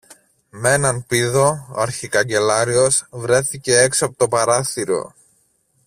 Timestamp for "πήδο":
1.05-1.67